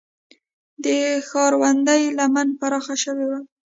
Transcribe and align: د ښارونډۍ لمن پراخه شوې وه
د 0.83 0.85
ښارونډۍ 1.27 2.03
لمن 2.17 2.47
پراخه 2.59 2.95
شوې 3.03 3.25
وه 3.29 3.39